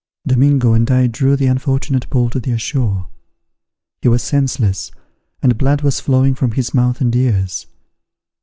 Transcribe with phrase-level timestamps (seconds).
[0.25, 3.07] Domingo and I drew the unfortunate Paul to the ashore.
[4.01, 4.89] He was senseless,
[5.43, 7.67] and blood was flowing from his mouth and ears.